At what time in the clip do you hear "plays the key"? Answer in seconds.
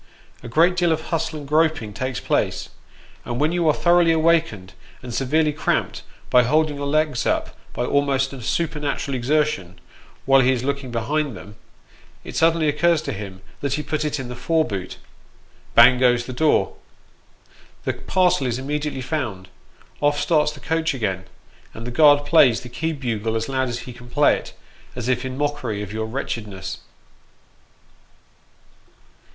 22.25-22.91